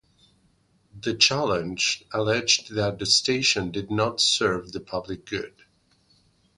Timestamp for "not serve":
3.91-4.71